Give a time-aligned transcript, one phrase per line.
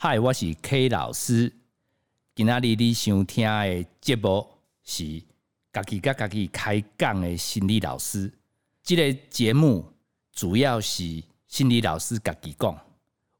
[0.00, 1.52] 嗨，我是 K 老师。
[2.36, 4.46] 今仔日你想听的节目
[4.84, 5.20] 是
[5.72, 8.32] 家己甲家己开讲的心理老师。
[8.84, 9.84] 即个节目
[10.30, 12.80] 主要是心理老师家己讲，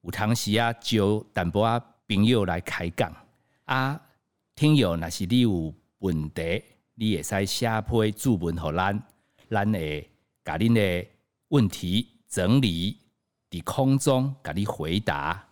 [0.03, 3.09] 有当时啊招淡薄啊朋友来开讲
[3.67, 4.01] 啊。
[4.57, 6.65] 听友若是你有问题，
[6.97, 9.01] 你会使写批注文互咱，
[9.49, 10.11] 咱会
[10.45, 11.09] 甲恁的
[11.51, 12.99] 问题整理
[13.49, 15.45] 伫空中，甲你回答。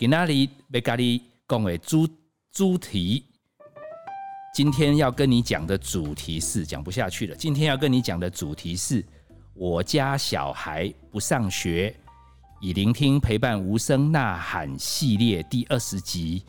[0.00, 2.08] 今仔日要甲你讲的主
[2.50, 3.22] 主题，
[4.54, 7.36] 今天要跟你讲的主题是讲不下去了。
[7.36, 9.04] 今天要跟你讲的主题是
[9.52, 11.94] 我家小孩不上学，
[12.62, 16.46] 以聆听陪伴无声呐喊系列第二十集。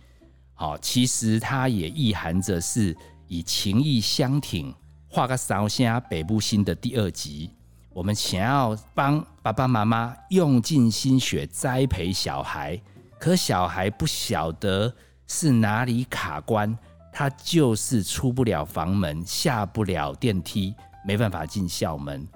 [0.54, 2.96] 好，其实它也意含着是
[3.28, 4.74] 以情意相挺
[5.10, 7.50] 画个烧香北部新的第二集。
[7.90, 12.82] 我们想要帮爸爸妈妈用尽心血栽培小孩，
[13.22, 14.92] 可小孩不晓得
[15.28, 16.76] 是哪里卡关，
[17.14, 20.74] 他就是出不了房门，下不了电梯，
[21.06, 22.28] 没办法进校门。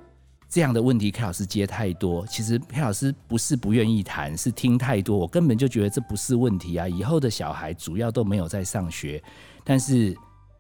[0.48, 2.24] 这样的问题，K 老师接太多。
[2.28, 5.18] 其实 K 老师不是不愿意谈，是听太多。
[5.18, 6.88] 我根本就觉得这不是问题啊！
[6.88, 9.20] 以后的小孩主要都没有在上学，
[9.64, 10.16] 但是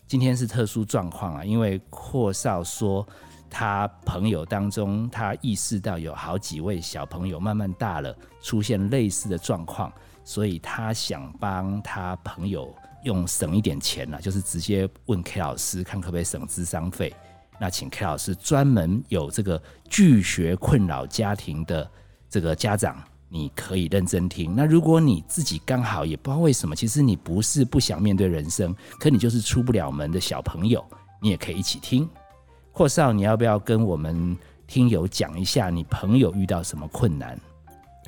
[0.08, 3.08] 今天是特殊状况啊，因为阔少说
[3.48, 9.94] 他朋友当中，他意识到有好几位小朋友慢慢大了，出现类似的状况，
[10.26, 17.14] 所以他想帮他朋友用省一点钱啊，就是直接问 K 老师看可不可以省智商费。
[17.60, 21.90] 那请 K 老师专门有这个拒学困扰家庭的
[22.28, 24.56] 这个家长，你可以认真听。
[24.56, 30.84] 那如果你自己刚好也不知道为什么，其实你不是不想面对人生，可你就是出不了门的小朋友，
[31.22, 32.10] 你也可以一起听。
[32.72, 37.40] 阔少，你要不要跟我们听友讲一下你朋友遇到什么困难？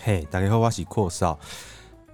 [0.02, 1.40] 嘿，大家好，我是阔少。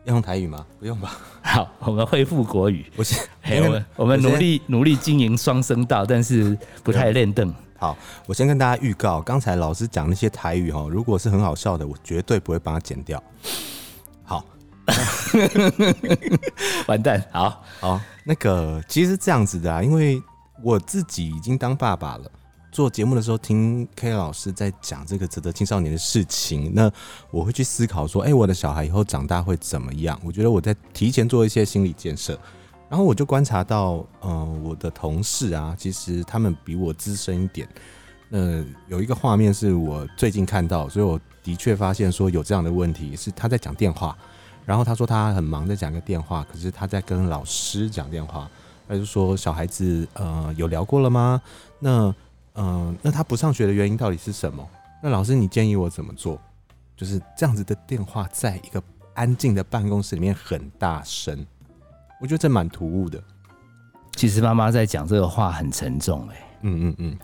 [0.05, 0.65] 要用台语吗？
[0.79, 1.17] 不用吧。
[1.41, 2.85] 好，我们恢复国语。
[2.95, 3.17] 我先，
[3.63, 7.53] 我们我们努力努力经营双声道，但是不太练凳。
[7.77, 13.21] 好，我先跟大家预告，刚才老师讲那些台语哈，如果是很好笑的，我绝对不会帮他剪掉。
[14.23, 14.45] 好，
[16.87, 17.23] 完蛋。
[17.31, 20.21] 好好，那个其实这样子的啊，因为
[20.63, 22.31] 我自己已经当爸爸了。
[22.73, 26.91] 做节目的时候，听 K 老师在讲这个值得青少年的事情，那
[27.29, 30.19] 我会去思考说，哎，我的小孩以后长大会怎么样？
[30.25, 32.37] 我觉得我在提前做一些心理建设，
[32.89, 37.69] 然后我就观察到，嗯，我的同事啊，其实他们比我资深一点。
[38.27, 44.17] 那有一个画面是我最近看到，所以我的确发现说有这样的问题，是他在讲电话，
[44.65, 48.49] 然后他说他很忙在讲个电话，可是他在跟老师讲电话，
[48.87, 51.39] 他就说小孩子呃有聊过了吗？
[51.77, 52.11] 那
[52.55, 54.67] 嗯，那他不上学的原因到底是什么？
[55.01, 56.39] 那老师，你建议我怎么做？
[56.95, 58.81] 就是这样子的电话，在一个
[59.15, 61.45] 安静的办公室里面很大声，
[62.21, 63.21] 我觉得这蛮突兀的。
[64.13, 67.19] 其实妈妈在讲这个话很沉重，哎，嗯嗯嗯。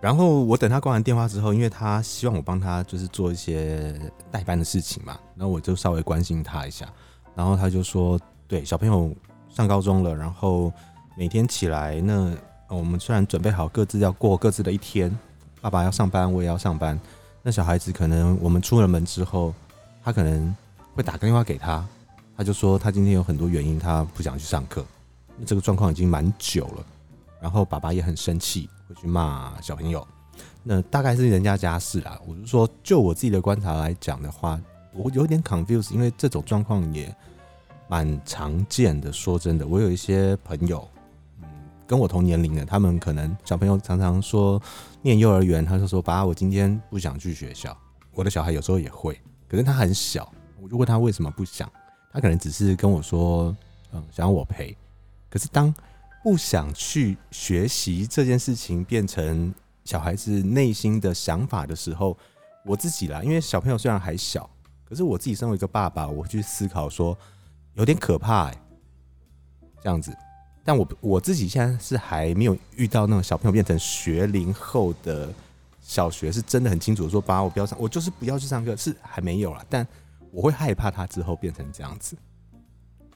[0.00, 4.00] 然后我等他挂完电话之后，因为他希望我帮他就是做一些
[4.30, 6.88] 代班的事情嘛，然后我就稍微关心他一下，
[7.34, 9.12] 然后他就说：“对，小朋友
[9.48, 10.72] 上高中了，然后
[11.16, 12.32] 每天起来那。”
[12.76, 15.16] 我们虽然准备好各自要过各自的一天，
[15.60, 16.98] 爸爸要上班，我也要上班。
[17.42, 19.54] 那小孩子可能我们出了门之后，
[20.04, 20.54] 他可能
[20.94, 21.82] 会打个电话给他，
[22.36, 24.84] 他就说他今天有很多原因，他不想去上课。
[25.46, 26.84] 这个状况已经蛮久了，
[27.40, 30.06] 然后爸爸也很生气，会去骂小朋友。
[30.62, 32.20] 那大概是人家家事啦。
[32.26, 34.60] 我是说，就我自己的观察来讲的话，
[34.92, 37.14] 我有点 confused，因为这种状况也
[37.88, 39.10] 蛮常见的。
[39.10, 40.86] 说真的，我有一些朋友。
[41.88, 44.62] 跟我同年龄的，他们可能小朋友常常说
[45.00, 47.74] 念幼儿园，他就说：“爸，我今天不想去学校。”
[48.12, 49.18] 我的小孩有时候也会，
[49.48, 51.66] 可是他很小，我就问他为什么不想，
[52.12, 53.56] 他可能只是跟我说
[53.94, 54.76] ：“嗯，想要我陪。”
[55.30, 55.74] 可是当
[56.22, 59.54] 不想去学习这件事情变成
[59.84, 62.14] 小孩子内心的想法的时候，
[62.66, 64.50] 我自己啦，因为小朋友虽然还小，
[64.84, 67.16] 可是我自己身为一个爸爸，我去思考说
[67.72, 68.62] 有点可怕哎，
[69.80, 70.14] 这样子。
[70.68, 75.32] 但我我自己现在是还没有遇到那种小朋友变成学龄后的
[75.80, 79.64] 小学，是真的很清楚说，爸，我不要上，我就是不要去上课，是还没有了。
[79.70, 79.88] 但
[80.30, 82.14] 我会害怕他之后变成这样子。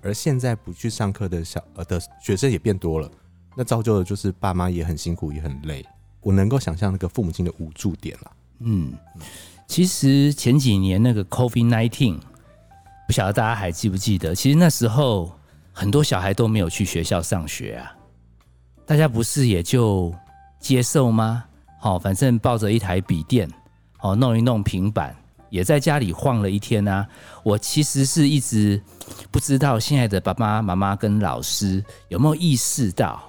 [0.00, 3.10] 而现在不去上课的小呃的学生也变多了，
[3.54, 5.84] 那造就的就是爸妈也很辛苦，也很累。
[6.22, 8.32] 我能够想象那个父母亲的无助点了。
[8.60, 8.94] 嗯，
[9.66, 12.18] 其实前几年那个 COVID nineteen，
[13.06, 14.34] 不晓得大家还记不记得？
[14.34, 15.30] 其实那时候。
[15.72, 17.96] 很多小孩都没有去学校上学啊，
[18.86, 20.14] 大家不是也就
[20.60, 21.44] 接受吗？
[21.80, 23.50] 好，反正抱着一台笔电，
[23.96, 25.16] 好弄一弄平板，
[25.50, 27.06] 也在家里晃了一天啊。
[27.42, 28.80] 我其实是一直
[29.30, 33.20] 不知道现在的爸爸妈妈跟老师有没有意识到，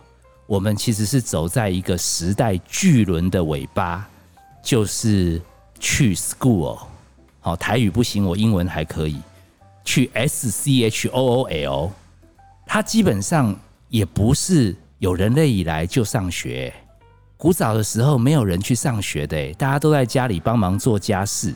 [0.45, 4.07] 我们其实是走在一个时代巨轮的尾巴，
[4.62, 5.42] 就是
[5.80, 6.78] 去 school。
[7.40, 9.19] 好，台语不行，我英文还可以。
[9.86, 11.92] 去 S C H O O L，
[12.65, 13.56] 它基本上
[13.89, 16.74] 也不是有人类以来就上学。
[17.38, 21.54] 古早的时候没有人去上学的，大家都在家里帮忙做家事。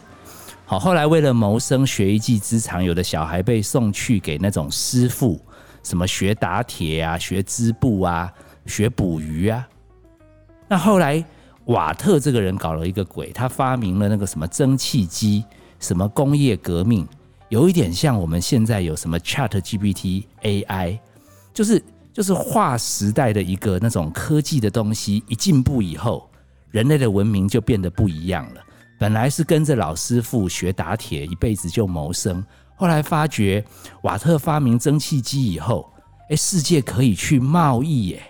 [0.65, 5.39] 好，后来为了谋生，学一技之长，有的小孩被送去给那种师傅，
[5.81, 8.31] 什么学打铁啊，学织布啊，
[8.65, 9.65] 学捕鱼啊。
[10.67, 11.23] 那后来
[11.67, 15.45] 瓦特这个人搞了一个鬼，他发明了那个什么蒸汽机，
[15.79, 17.07] 什么工业革命。
[17.49, 20.99] 有一点像我们现在有什么 Chat GPT AI，
[21.53, 21.81] 就是
[22.13, 26.29] 就是划时代的一个那种科技的东西，一进步以后，
[26.71, 28.61] 人类的文明就变得不一样了。
[28.99, 32.43] 本来是跟着老师傅学打铁，一辈子就谋生，
[32.75, 33.63] 后来发觉
[34.01, 35.89] 瓦特发明蒸汽机以后，
[36.29, 38.21] 哎，世界可以去贸易耶，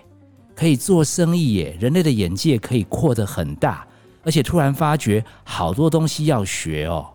[0.54, 3.84] 可以做生意耶，人类的眼界可以扩得很大，
[4.22, 7.08] 而且突然发觉好多东西要学哦。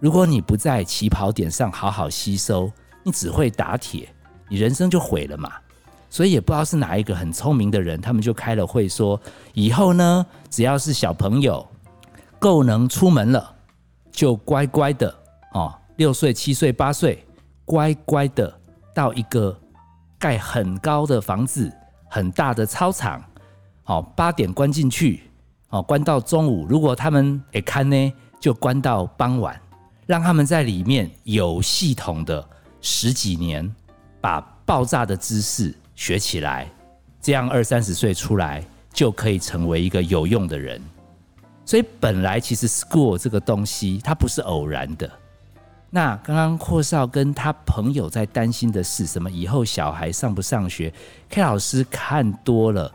[0.00, 4.08] 如果你不在起跑点上好好吸收，你只会打铁，
[4.48, 5.52] 你人生就毁了嘛。
[6.08, 9.20] 所以也不知道是哪一个很聪明的人，他们就开了会说，
[9.52, 11.64] 以后呢，只要是小朋友
[12.38, 13.54] 够能出门了，
[14.10, 15.14] 就乖乖的
[15.52, 17.24] 哦，六岁、七岁、八岁，
[17.64, 18.52] 乖乖的
[18.92, 19.56] 到一个
[20.18, 21.70] 盖很高的房子、
[22.08, 23.22] 很大的操场，
[23.84, 25.30] 哦，八点关进去，
[25.68, 26.66] 哦，关到中午。
[26.66, 29.60] 如果他们也看呢，就关到傍晚。
[30.10, 32.44] 让他们在里面有系统的
[32.80, 33.72] 十几年，
[34.20, 36.68] 把爆炸的知识学起来，
[37.20, 38.60] 这样二三十岁出来
[38.92, 40.82] 就可以成为一个有用的人。
[41.64, 45.08] 所以本来其实 school 这个东西它不是偶然的。
[45.90, 49.30] 那刚刚阔少跟他朋友在担心的是什么？
[49.30, 50.92] 以后小孩上不上学
[51.28, 52.92] ？K 老师看多了，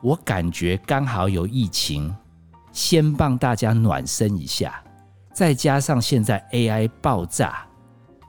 [0.00, 2.14] 我感觉刚好有疫情，
[2.70, 4.80] 先帮大家暖身一下。
[5.32, 7.66] 再加上现在 AI 爆炸，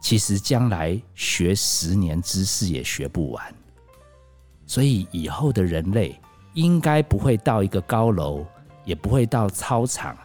[0.02, 3.56] 其实将来学十年知识也学不完，
[4.66, 6.20] 所以以后的人类
[6.54, 8.46] 应该不会到一个高楼，
[8.86, 10.16] 也不会到操场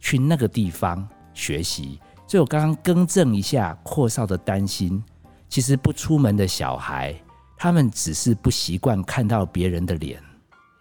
[0.00, 2.00] 去那个地方学习。
[2.26, 5.02] 所以我刚刚更正一下阔少的担心，
[5.48, 7.14] 其实不出门的小孩，
[7.56, 10.20] 他们只是不习惯看到别人的脸，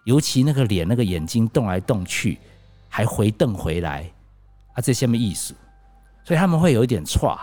[0.06, 2.40] 尤其那个脸、那个眼睛动来动去，
[2.90, 4.10] 还回瞪回来。
[4.74, 5.54] 啊，这下面艺术，
[6.24, 7.40] 所以他们会有一点错，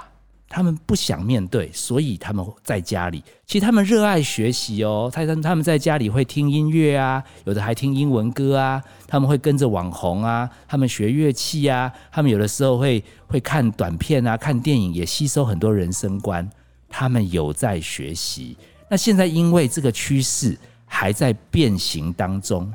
[0.48, 3.22] 他们不想面对，所以他们在家里。
[3.46, 16.48] 其实他们热爱学习哦，他他们在家里会听音乐啊，有的还听英文歌啊，他们会跟着网红啊，他们学乐器啊，他们有的时候会会看短片啊，看电影，也吸收很多人生观。
[16.88, 18.56] 他们有在学习。
[18.88, 22.68] 那现在因为这个趋势还在变形当中，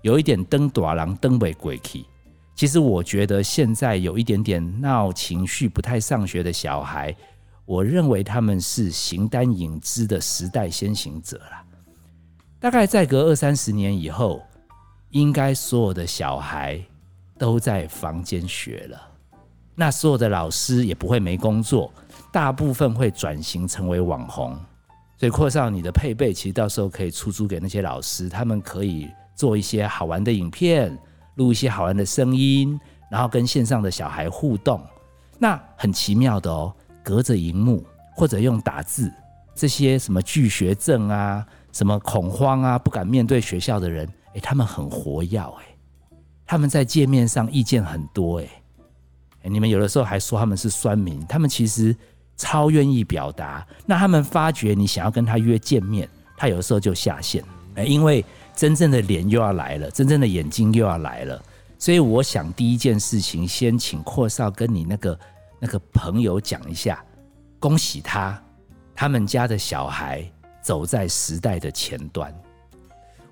[0.00, 2.06] 有一点登短廊登尾鬼气。
[2.54, 7.14] 其实我觉得现在有一点点闹情绪、不太上学的小孩，
[7.64, 11.64] 我认为他们是形单影只的时代先行者了。
[12.60, 14.42] 大概再隔二三十年以后，
[15.10, 16.80] 应该所有的小孩
[17.36, 19.00] 都在房间学了，
[19.74, 21.92] 那所有的老师也不会没工作，
[22.30, 24.56] 大部分会转型成为网红。
[25.18, 30.96] 所以阔少，你的配备其实到时候可以出租给那些老师，他们可以做一些好玩的影片。
[31.36, 32.78] 录一些好玩的声音，
[33.10, 34.80] 然后跟线上的小孩互动，
[35.38, 36.74] 那很奇妙的哦。
[37.04, 37.84] 隔着荧幕
[38.14, 39.12] 或者用打字，
[39.56, 45.64] 这些什么拒学症啊，什么恐慌啊，不敢面对学校的人，哎，他们很活跃，哎，
[46.46, 48.48] 他们在界面上意见很多，哎，
[49.42, 51.96] 你们有的时候还说他们是酸民，他们其实
[52.36, 53.66] 超愿意表达。
[53.84, 57.42] 那他们发觉你想要跟他约见面，他有的时候就下线，
[57.74, 58.24] 哎，因为。
[58.54, 61.42] 真正的脸又要来了，真正的眼睛又要来了，
[61.78, 65.18] 所以我想第一件事情，先请阔少跟你那个
[65.58, 67.02] 那个朋友讲一下，
[67.58, 68.38] 恭喜他，
[68.94, 70.22] 他们家的小孩
[70.60, 72.32] 走在时代的前端。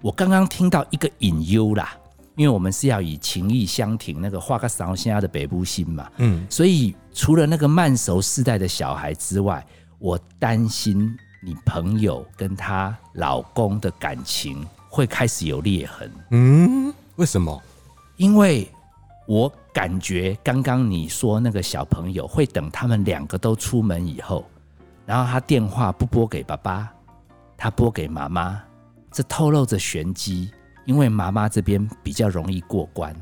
[0.01, 1.95] 我刚刚听到一个隐忧啦，
[2.35, 9.65] 因为我们是要以情义相挺，那个画个勺现在的北部心嘛，嗯，所以除了那个慢熟世代的小孩之外，
[9.99, 14.67] 我担心你朋友跟她老公的感情。
[14.93, 17.63] 会开始有裂痕，嗯，为什么？
[18.17, 18.69] 因为
[19.25, 24.45] 我感觉刚刚你说那个小朋友会等他们两个都出门以后，
[25.07, 26.93] 然后他电话不拨给爸爸，
[27.57, 28.61] 他拨给妈妈，
[29.13, 30.51] 这透露着玄机，
[30.85, 33.15] 因为妈妈这边比较容易过关。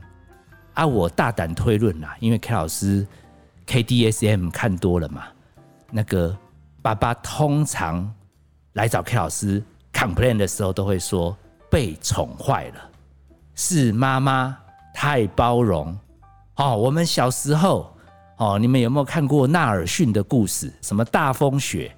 [0.72, 3.06] 啊，我大胆推论啦，因为 K 老师
[3.66, 5.24] KDSM 看多了嘛，
[5.90, 6.34] 那个。
[6.88, 8.10] 爸爸通常
[8.72, 11.36] 来找 K 老师 complain 的时候，都会说
[11.70, 12.90] 被宠坏了，
[13.54, 14.56] 是妈妈
[14.94, 15.94] 太包容。
[16.56, 17.94] 哦，我们小时候，
[18.38, 20.72] 哦，你们有没有看过纳尔逊的故事？
[20.80, 21.94] 什么大风雪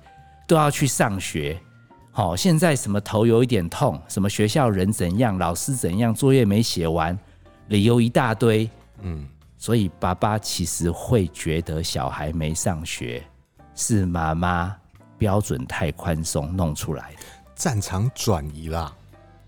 [0.48, 1.56] 都要去上学。
[2.10, 7.16] 好，现在什么头有一点痛，什么学校人怎样，老师怎样，作业没写完，
[7.68, 8.68] 理由一大堆。
[9.02, 9.24] 嗯，
[9.56, 13.22] 所以爸爸其实会觉得小孩没上学
[13.76, 14.76] 是妈妈
[15.20, 17.18] 标准太宽松弄出来的，
[17.54, 18.90] 战场转移啦。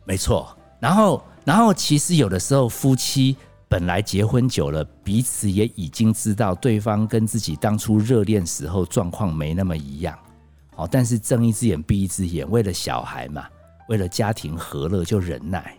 [0.04, 0.54] 没错。
[0.78, 3.34] 然后，然后其实有的时候夫妻
[3.68, 10.18] 本来结婚久了，彼此也已经知道对方跟自己当初热恋时候状况没那么一样。
[10.76, 13.46] 哦，但是睁一只眼闭一只眼，为了小孩嘛，
[13.88, 15.74] 为了家庭和乐就忍耐。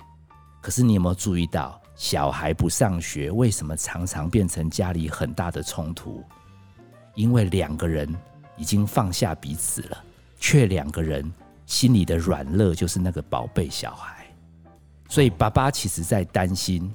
[0.59, 6.23] 可是你有没有注意到，小孩不上学，为什么常常变成家里很大的冲突？
[7.15, 8.11] 因为两个人
[8.57, 10.03] 已经放下彼此了，
[10.39, 11.31] 却两个人
[11.65, 14.25] 心里的软肋就是那个宝贝小孩。
[15.09, 16.91] 所以爸爸其实在担心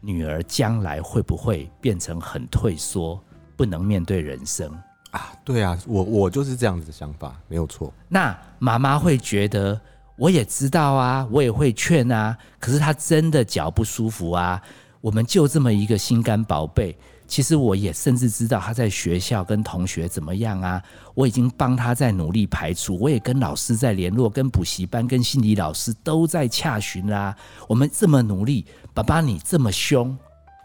[0.00, 3.20] 女儿将来会不会变成很退缩，
[3.56, 4.70] 不能面对人生。
[5.10, 7.92] 啊，对啊，我我就是这样子的想法，没有错。
[8.08, 9.80] 那妈妈会觉得，
[10.16, 14.62] 我也知道啊，我也会劝啊，可是他真的脚不舒服啊。
[15.00, 16.94] 我们就这么一个心肝宝贝，
[17.28, 20.82] 其实我也甚至知道他在学校跟同学怎么样啊。
[21.14, 27.36] 我已经帮他在努力排除，我也跟老师在联络，跟补习班、跟心理老师都在洽询啦。
[27.68, 30.16] 我们这么努力，爸爸你这么凶，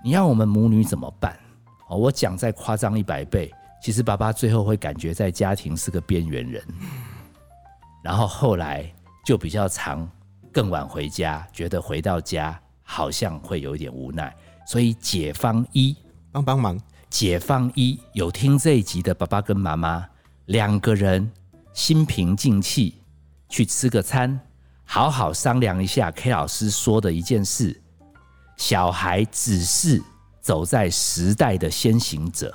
[0.04, 1.38] 你让我们母女怎么办？
[1.90, 3.52] 哦，我讲再夸张一百倍。
[3.82, 6.64] 其实爸爸最后会感觉在家庭是个边缘人，
[8.02, 8.90] 然后后来
[9.26, 10.10] 就比较长，
[10.54, 14.34] 更晚回家，觉得回到家好像会有一点无奈。
[14.66, 15.94] 所以解方一
[16.34, 16.76] 帮帮忙，
[17.12, 20.04] 解放一有听这一集的爸爸跟妈妈
[20.48, 21.32] 两个人
[21.74, 23.04] 心平静气
[23.48, 24.40] 去吃个餐，
[24.84, 27.80] 好好商量一下 K 老师说的一件事：
[28.58, 30.02] 小孩只是
[30.42, 32.52] 走在时代的先行者。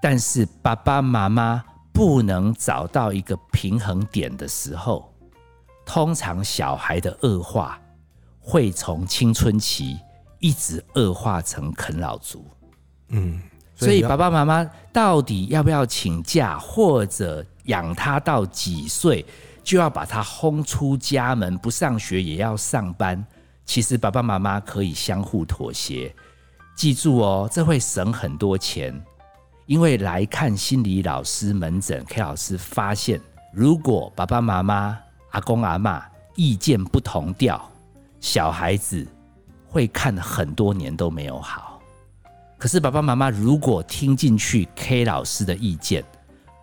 [0.00, 5.12] 但是爸爸妈妈不能找到一个平衡点的时候，
[5.84, 7.80] 通常小孩的恶化
[8.38, 9.98] 会从青春期
[10.38, 12.46] 一直恶化成啃老族。
[13.08, 13.40] 嗯，
[13.74, 19.24] 所以爸爸妈妈到底要不要请假，或者养他到几岁
[19.62, 23.24] 就要把他轰出家门，不上学也要上班？
[23.64, 26.14] 其实爸爸妈妈可以相互妥协。
[26.76, 29.02] 记住哦，这会省很多钱。
[29.66, 33.18] 因为来看心理老师门诊，K 老师发现，
[33.50, 34.98] 如果爸爸妈妈、
[35.30, 37.70] 阿公阿妈意见不同调，
[38.20, 39.06] 小孩子
[39.66, 41.73] 会看很多年都没有好。
[42.58, 46.04] 可是爸爸妈妈如果听进去 K 老师的意见，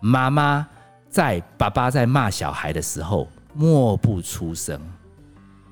[0.00, 0.66] 妈妈
[1.08, 4.80] 在爸爸在骂小孩的时候默不出声，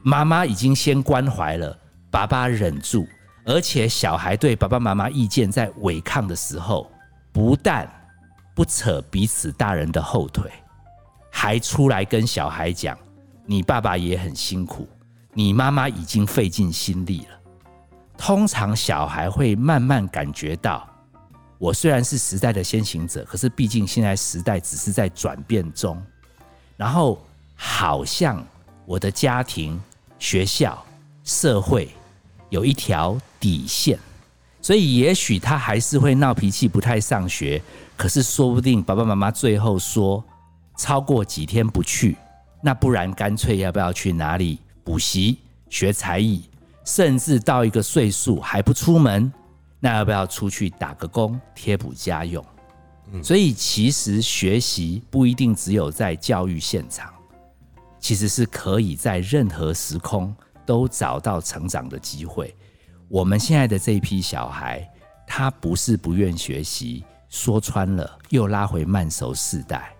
[0.02, 1.76] 妈妈已经先关怀了，
[2.10, 3.06] 爸爸忍住，
[3.44, 6.90] 而且小孩对爸爸妈妈意见在违抗的时候。
[7.32, 7.88] 不但
[8.56, 10.50] 不扯彼此大人的后腿，
[11.30, 12.98] 还出来跟小孩讲
[13.46, 14.88] ：“你爸爸也很辛苦，
[15.32, 17.39] 你妈妈已经费尽心力了。”
[18.20, 20.86] 通常小孩会慢慢感觉到，
[21.56, 26.00] 我虽然是时代的先行者，可是毕竟现在时代只是在转变中，
[26.76, 27.18] 然后
[27.56, 28.44] 好像
[28.84, 29.80] 我的家庭、
[30.18, 30.84] 学校、
[31.24, 31.88] 社会
[32.50, 33.98] 有一条底线。
[34.60, 37.60] 所以，也许他还是会闹脾气，不太上学。
[37.96, 40.22] 可是，说不定爸爸妈妈最后说，
[40.76, 42.18] 超过几天不去，
[42.60, 45.38] 那不然干脆要不要去哪里补习、
[45.70, 46.44] 学才艺，
[46.90, 49.32] 甚至到一个岁数还不出门，
[49.78, 52.44] 那要不要出去打个工贴补家用？
[53.22, 57.14] 所以，其实学习不一定只有在教育现场，
[58.00, 60.34] 其实是可以在任何时空
[60.66, 62.52] 都找到成长的机会。
[63.06, 64.84] 我们现在的这一批小孩，
[65.28, 69.94] 他不是不愿学习，说穿了又拉回慢熟世代，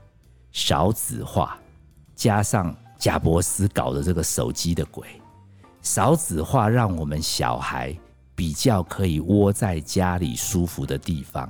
[0.51, 1.57] 少子化，
[2.17, 5.07] 加上贾伯斯搞的这个手机的鬼，
[5.83, 7.97] 少子化让我们小孩
[8.35, 11.49] 比较可以窝在家里舒服的地方，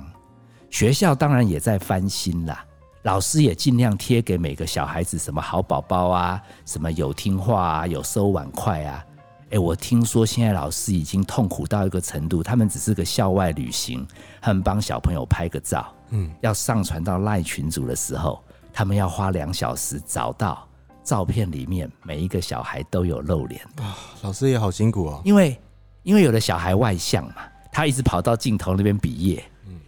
[0.69, 2.65] 学校当然也在翻新啦，
[3.03, 9.03] 老师也尽量贴给每个小孩子什么好宝宝啊，什么有听话啊，有收碗筷啊。
[9.51, 14.07] 哎，我听说现在老师已经痛苦到一个程度，他们只是个校外旅行，
[14.41, 20.65] 他们帮小朋友拍个照，嗯，要上传到赖群组的时候，他们要花两小时找到
[21.03, 23.97] 照片里面每一个小孩都有露脸啊。
[24.21, 25.59] 老师也好辛苦哦，因为
[26.03, 27.35] 因为有的小孩外向嘛，
[27.71, 29.43] 他一直跑到镜头那边比耶，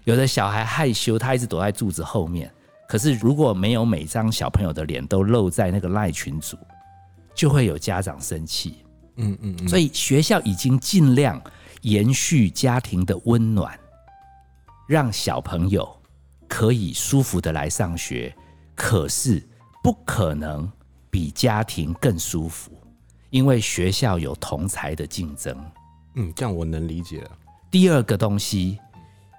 [0.06, 2.52] 有的小孩害羞，他一直躲在柱子后面，
[2.88, 6.58] 可是如果没有每张小朋友的脸都露在那个赖群组，
[7.34, 8.80] 就会有家长生气。
[9.16, 11.42] 嗯嗯嗯，所以学校已经尽量
[11.82, 13.80] 延续家庭的温暖，
[14.88, 15.88] 让小朋友
[16.48, 18.36] 可以舒服的来上学。
[18.76, 19.48] 可是
[19.84, 20.68] 不可能
[21.14, 22.72] 比家庭更舒服，
[23.30, 25.56] 因为学校有同才的竞争。
[26.16, 27.30] 嗯，这样我能理解了。
[27.70, 28.80] 第二个东西，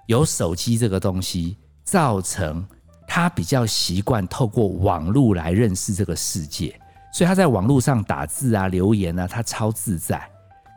[0.07, 2.65] 有手机这个东西，造成
[3.05, 6.79] 他比较习惯透过网络来认识这个世界，
[7.11, 10.25] 所以他在网络上打字啊、留言啊，他超自在。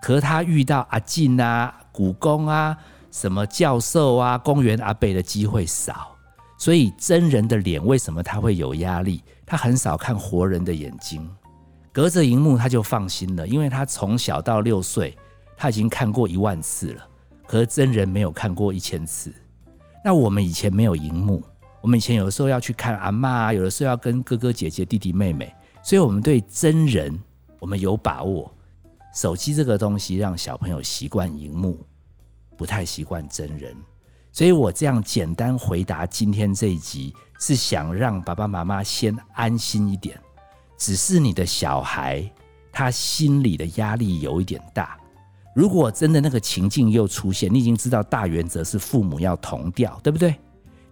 [0.03, 2.77] 可是他遇到阿进啊、古公啊、
[3.13, 6.17] 什么教授啊、公园阿贝的机会少，
[6.59, 9.23] 所以真人的脸为什么他会有压力？
[9.49, 11.29] 他很少看活人的眼睛，
[11.91, 15.17] 隔着荧幕他就放心了，因为他从小到六岁，
[15.57, 17.09] 他已经看过一万次了。
[17.51, 19.33] 和真人没有看过一千次，
[20.05, 21.43] 那我们以前没有荧幕，
[21.81, 25.51] 我们以前有的时候要去看阿妈，有的时候要跟哥哥姐姐、弟弟妹妹，
[25.83, 27.19] 所以我们对真人
[27.59, 28.53] 我们有把握。
[29.15, 31.83] 手机这个东西让小朋友习惯荧幕，
[32.55, 33.75] 不太习惯真人，
[34.31, 40.19] 所以我这样简单回答今天这一集，是想让爸爸妈妈先安心一点。
[40.77, 42.31] 只是你的小孩
[42.71, 44.97] 他心里的压力有一点大。
[45.55, 50.37] 如果真的那个情境又出现，你已经知道大原则是父母要同调，对不对？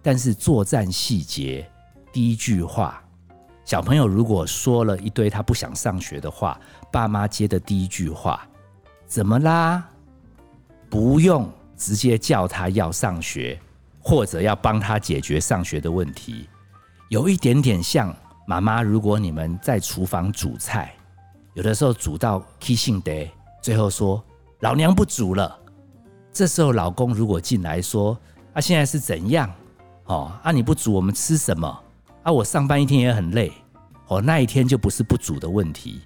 [0.01, 1.69] 但是作战细节，
[2.11, 3.01] 第一句话，
[3.63, 6.59] 小朋友如果说了一堆他不想上学的话，
[6.91, 8.45] 爸妈接的第一句话，
[9.05, 9.89] 怎么啦？
[10.89, 13.57] 不用直接叫他要上学，
[14.07, 16.47] 或者要帮他解决上学的问题，
[17.09, 18.15] 有一点点像
[18.47, 20.93] 妈妈，如果你们在厨房煮菜，
[21.55, 23.27] 有的时候煮到 kissing day，
[23.61, 24.23] 最后说。
[24.61, 25.55] 老娘不煮了。
[26.33, 28.17] 这时候老公如果进来说
[28.55, 29.47] ：“啊，现在是怎样？
[30.05, 31.67] 哦，啊你不煮，我们吃什么？
[32.23, 33.51] 啊，我上班一天也很累。
[34.07, 36.01] 哦，那一天就不是不煮的问题，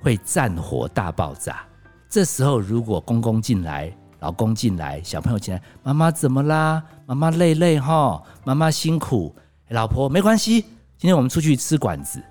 [0.00, 1.62] 会战火大爆炸。
[2.08, 6.82] 这时候如果公公进来，老公进来，小朋友进来，妈妈怎么啦？
[7.06, 9.34] 妈妈累累哈，妈妈辛苦。
[9.68, 10.62] 老婆没关系，
[10.96, 12.22] 今天我们出去吃馆子。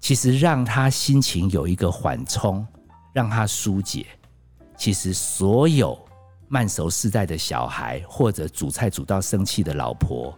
[0.00, 2.66] 其实让他心情有一个缓冲，
[3.12, 4.06] 让他疏解。”
[4.78, 5.98] 其实，所有
[6.46, 10.32] 慢熟世代的小孩，或者煮菜煮到生气的老婆，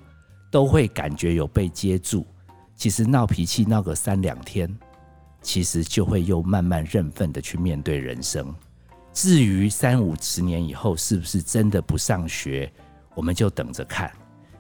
[0.51, 2.27] 都会感觉有被接住。
[2.75, 4.75] 其实闹脾气闹个三两天，
[5.43, 8.55] 其实就会又慢慢认份的去面对人生。
[9.13, 12.71] 至于三五十年以后是不是真的不上学，
[13.15, 14.11] 我们就等着看。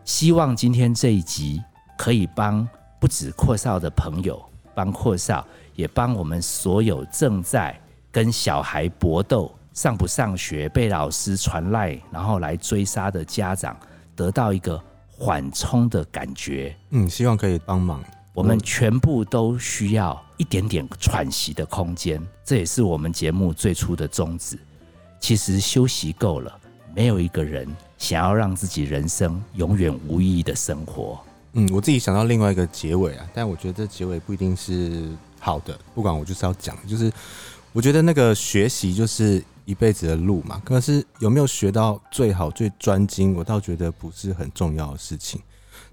[0.04, 1.62] 希望今天这一集
[1.96, 4.42] 可以帮不止阔少的朋友，
[4.74, 7.78] 帮阔少，也帮我们所有正在
[8.10, 9.54] 跟小孩搏斗。
[9.72, 13.78] 上不上学被老师传赖，然后来追杀的家长，
[14.16, 16.76] 得到一个缓冲的感觉。
[16.90, 18.02] 嗯，希望可以帮忙。
[18.40, 24.58] 我们全部都需要一点点喘息的空间，这也是我们节目最初的宗旨。
[25.20, 26.58] 其实休息够了，
[26.96, 31.20] 没有一个人想要让自己人生永远无意义的生活。
[31.52, 35.78] 嗯，我自己想到另外一个结尾啊，但我觉得这结尾不一定是好的。
[35.94, 37.12] 不管我就是要讲，就是
[37.74, 39.44] 我觉得那个学习就是。
[39.66, 45.40] 一辈子的路嘛，可是有没有学到最好、最专精，我倒觉得不是很重要的事情。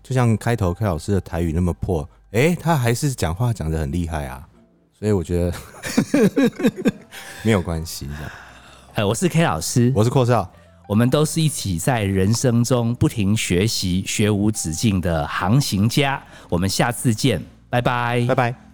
[0.01, 4.45] 就像开头开老师的台语那么破，哎，他还是讲话讲的很厉害啊，
[4.97, 5.57] 所以我觉得
[7.43, 8.07] 没有关系。
[8.95, 10.51] 哎，我是 K 老师，我是阔少，
[10.87, 16.21] 我们都是一起在人生中不停学习、学无止境的航行家。
[16.49, 18.66] 我们下次见，拜拜，拜拜。